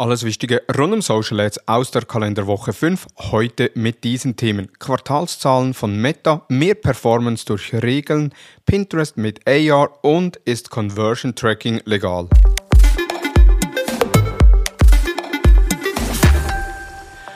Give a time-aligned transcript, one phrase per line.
[0.00, 3.06] Alles Wichtige rund um Social Ads aus der Kalenderwoche 5.
[3.18, 4.72] Heute mit diesen Themen.
[4.78, 8.32] Quartalszahlen von Meta, mehr Performance durch Regeln,
[8.64, 12.30] Pinterest mit AR und ist Conversion Tracking legal.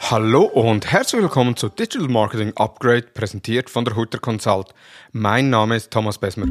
[0.00, 4.68] Hallo und herzlich willkommen zu Digital Marketing Upgrade, präsentiert von der Hutter Consult.
[5.12, 6.46] Mein Name ist Thomas Besmer.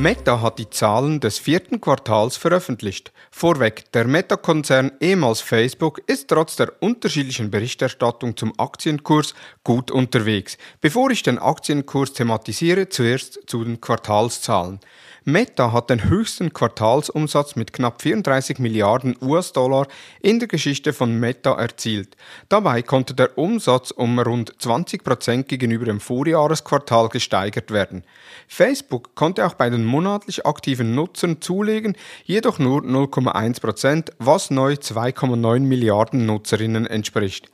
[0.00, 3.12] Meta hat die Zahlen des vierten Quartals veröffentlicht.
[3.30, 10.56] Vorweg, der Meta-Konzern ehemals Facebook ist trotz der unterschiedlichen Berichterstattung zum Aktienkurs gut unterwegs.
[10.80, 14.80] Bevor ich den Aktienkurs thematisiere, zuerst zu den Quartalszahlen.
[15.24, 19.86] Meta hat den höchsten Quartalsumsatz mit knapp 34 Milliarden US-Dollar
[20.22, 22.16] in der Geschichte von Meta erzielt.
[22.48, 28.02] Dabei konnte der Umsatz um rund 20 Prozent gegenüber dem Vorjahresquartal gesteigert werden.
[28.48, 34.72] Facebook konnte auch bei den monatlich aktiven Nutzern zulegen, jedoch nur 0,1 Prozent, was neu
[34.72, 37.50] 2,9 Milliarden Nutzerinnen entspricht.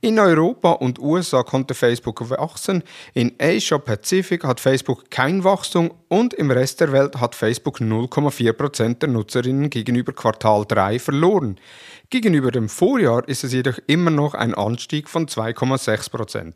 [0.00, 6.34] In Europa und USA konnte Facebook wachsen, in Asia Pacific hat Facebook kein Wachstum und
[6.34, 11.58] im Rest der Welt hat Facebook 0,4% der Nutzerinnen gegenüber Quartal 3 verloren.
[12.10, 16.54] Gegenüber dem Vorjahr ist es jedoch immer noch ein Anstieg von 2,6%.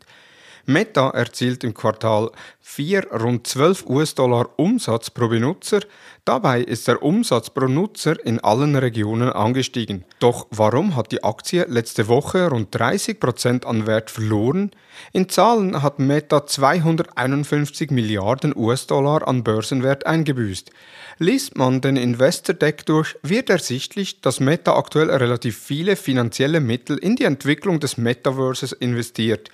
[0.65, 5.81] Meta erzielt im Quartal 4 rund 12 US-Dollar Umsatz pro Benutzer.
[6.23, 10.05] Dabei ist der Umsatz pro Nutzer in allen Regionen angestiegen.
[10.19, 14.71] Doch warum hat die Aktie letzte Woche rund 30 Prozent an Wert verloren?
[15.11, 20.71] In Zahlen hat Meta 251 Milliarden US-Dollar an Börsenwert eingebüßt.
[21.19, 26.97] Liest man den Investor Deck durch, wird ersichtlich, dass Meta aktuell relativ viele finanzielle Mittel
[26.97, 29.49] in die Entwicklung des Metaverses investiert.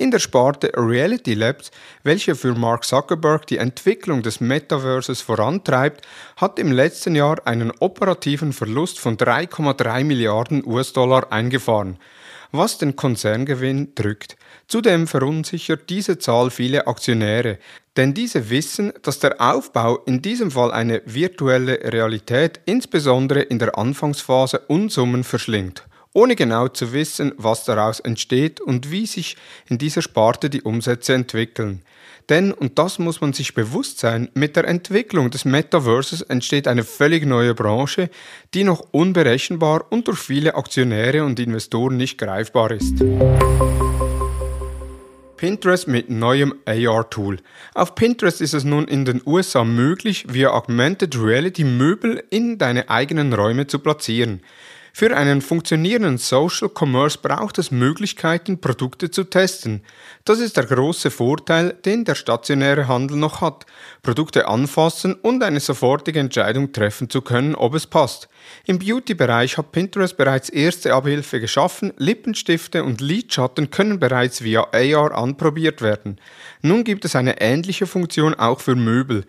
[0.00, 1.70] In der Sparte Reality Labs,
[2.04, 6.06] welche für Mark Zuckerberg die Entwicklung des Metaverses vorantreibt,
[6.38, 11.98] hat im letzten Jahr einen operativen Verlust von 3,3 Milliarden US-Dollar eingefahren
[12.52, 14.36] was den Konzerngewinn drückt.
[14.66, 17.58] Zudem verunsichert diese Zahl viele Aktionäre,
[17.96, 23.78] denn diese wissen, dass der Aufbau in diesem Fall eine virtuelle Realität insbesondere in der
[23.78, 29.36] Anfangsphase Unsummen verschlingt ohne genau zu wissen, was daraus entsteht und wie sich
[29.68, 31.82] in dieser Sparte die Umsätze entwickeln.
[32.28, 36.84] Denn, und das muss man sich bewusst sein, mit der Entwicklung des Metaverses entsteht eine
[36.84, 38.08] völlig neue Branche,
[38.54, 43.02] die noch unberechenbar und durch viele Aktionäre und Investoren nicht greifbar ist.
[45.36, 47.38] Pinterest mit neuem AR-Tool.
[47.74, 52.90] Auf Pinterest ist es nun in den USA möglich, via Augmented Reality Möbel in deine
[52.90, 54.42] eigenen Räume zu platzieren.
[54.92, 59.82] Für einen funktionierenden Social Commerce braucht es Möglichkeiten, Produkte zu testen.
[60.24, 63.66] Das ist der große Vorteil, den der stationäre Handel noch hat,
[64.02, 68.28] Produkte anfassen und eine sofortige Entscheidung treffen zu können, ob es passt.
[68.66, 75.16] Im Beauty-Bereich hat Pinterest bereits erste Abhilfe geschaffen, Lippenstifte und Lidschatten können bereits via AR
[75.16, 76.18] anprobiert werden.
[76.62, 79.24] Nun gibt es eine ähnliche Funktion auch für Möbel.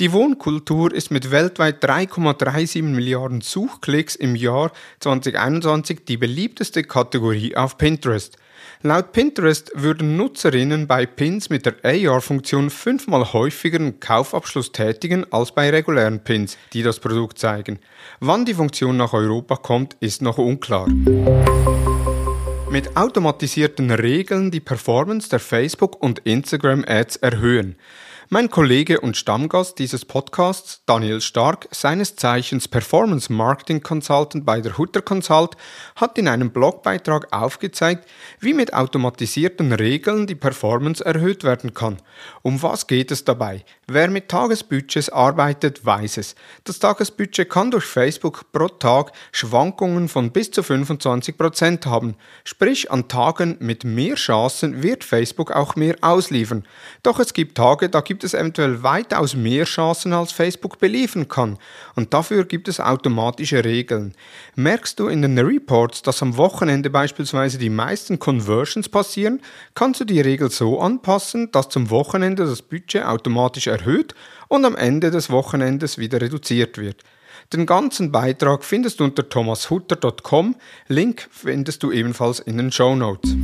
[0.00, 4.72] Die Wohnkultur ist mit weltweit 3,37 Milliarden Suchklicks im Jahr
[5.04, 8.38] 2021 die beliebteste Kategorie auf Pinterest.
[8.80, 15.52] Laut Pinterest würden Nutzerinnen bei Pins mit der AR-Funktion fünfmal häufiger einen Kaufabschluss tätigen als
[15.52, 17.78] bei regulären Pins, die das Produkt zeigen.
[18.20, 20.88] Wann die Funktion nach Europa kommt, ist noch unklar.
[22.70, 27.76] Mit automatisierten Regeln die Performance der Facebook- und Instagram-Ads erhöhen.
[28.30, 34.78] Mein Kollege und Stammgast dieses Podcasts, Daniel Stark, seines Zeichens Performance Marketing Consultant bei der
[34.78, 35.58] Hutter Consult,
[35.94, 38.08] hat in einem Blogbeitrag aufgezeigt,
[38.40, 41.98] wie mit automatisierten Regeln die Performance erhöht werden kann.
[42.40, 43.62] Um was geht es dabei?
[43.86, 46.34] Wer mit Tagesbudgets arbeitet, weiß es.
[46.64, 52.16] Das Tagesbudget kann durch Facebook pro Tag Schwankungen von bis zu 25% haben.
[52.44, 56.66] Sprich, an Tagen mit mehr Chancen wird Facebook auch mehr ausliefern.
[57.02, 61.58] Doch es gibt Tage, da gibt es eventuell weitaus mehr Chancen, als Facebook beliefern kann.
[61.96, 64.14] Und dafür gibt es automatische Regeln.
[64.54, 69.40] Merkst du in den Reports, dass am Wochenende beispielsweise die meisten Conversions passieren,
[69.74, 74.14] kannst du die Regel so anpassen, dass zum Wochenende das Budget automatisch erhöht
[74.48, 77.02] und am Ende des Wochenendes wieder reduziert wird.
[77.52, 80.56] Den ganzen Beitrag findest du unter thomashutter.com.
[80.88, 83.36] Link findest du ebenfalls in den Show Notes.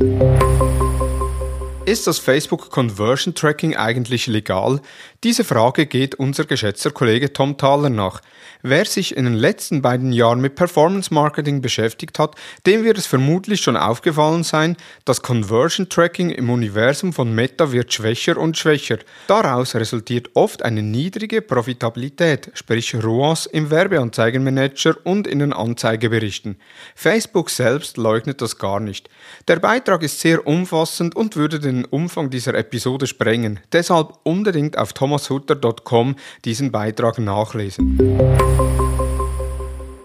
[1.91, 4.79] Ist das Facebook Conversion Tracking eigentlich legal?
[5.25, 8.21] Diese Frage geht unser geschätzter Kollege Tom Thaler nach.
[8.61, 12.35] Wer sich in den letzten beiden Jahren mit Performance Marketing beschäftigt hat,
[12.65, 17.91] dem wird es vermutlich schon aufgefallen sein, das Conversion Tracking im Universum von Meta wird
[17.91, 18.99] schwächer und schwächer.
[19.27, 26.55] Daraus resultiert oft eine niedrige Profitabilität, sprich ROAS im Werbeanzeigenmanager und in den Anzeigeberichten.
[26.95, 29.09] Facebook selbst leugnet das gar nicht.
[29.49, 33.59] Der Beitrag ist sehr umfassend und würde den den Umfang dieser Episode sprengen.
[33.71, 37.97] Deshalb unbedingt auf thomashutter.com diesen Beitrag nachlesen.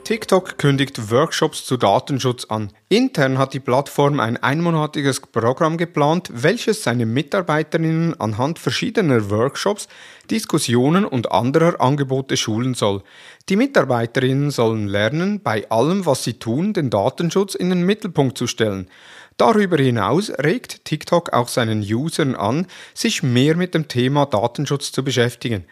[0.04, 2.70] TikTok kündigt Workshops zu Datenschutz an.
[2.88, 9.88] Intern hat die Plattform ein einmonatiges Programm geplant, welches seine Mitarbeiterinnen anhand verschiedener Workshops,
[10.30, 13.02] Diskussionen und anderer Angebote schulen soll.
[13.48, 18.46] Die Mitarbeiterinnen sollen lernen, bei allem, was sie tun, den Datenschutz in den Mittelpunkt zu
[18.46, 18.88] stellen.
[19.36, 25.04] Darüber hinaus regt TikTok auch seinen Usern an, sich mehr mit dem Thema Datenschutz zu
[25.04, 25.66] beschäftigen.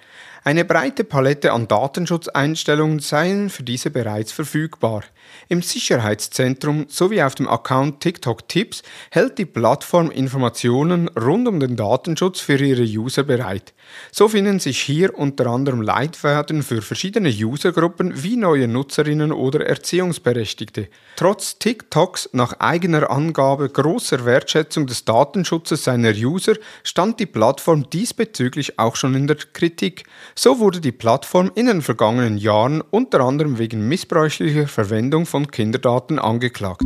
[0.46, 5.02] Eine breite Palette an Datenschutzeinstellungen seien für diese bereits verfügbar.
[5.48, 11.76] Im Sicherheitszentrum sowie auf dem Account TikTok Tips hält die Plattform Informationen rund um den
[11.76, 13.72] Datenschutz für ihre User bereit.
[14.12, 20.88] So finden sich hier unter anderem Leitfäden für verschiedene Usergruppen wie neue Nutzerinnen oder Erziehungsberechtigte.
[21.16, 28.78] Trotz TikToks nach eigener Angabe großer Wertschätzung des Datenschutzes seiner User stand die Plattform diesbezüglich
[28.78, 30.04] auch schon in der Kritik.
[30.34, 36.18] So wurde die Plattform in den vergangenen Jahren unter anderem wegen missbräuchlicher Verwendung von Kinderdaten
[36.18, 36.82] angeklagt.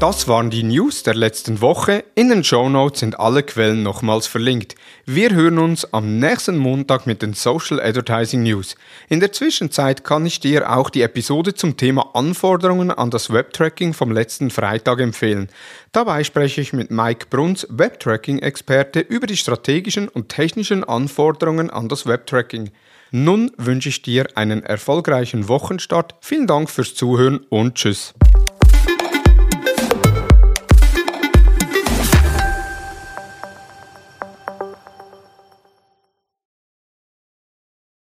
[0.00, 2.04] Das waren die News der letzten Woche.
[2.14, 4.74] In den Show Notes sind alle Quellen nochmals verlinkt.
[5.06, 8.74] Wir hören uns am nächsten Montag mit den Social Advertising News.
[9.08, 13.94] In der Zwischenzeit kann ich dir auch die Episode zum Thema Anforderungen an das Webtracking
[13.94, 15.48] vom letzten Freitag empfehlen.
[15.92, 22.04] Dabei spreche ich mit Mike Bruns, Webtracking-Experte, über die strategischen und technischen Anforderungen an das
[22.04, 22.70] Webtracking.
[23.12, 26.16] Nun wünsche ich dir einen erfolgreichen Wochenstart.
[26.20, 28.12] Vielen Dank fürs Zuhören und Tschüss.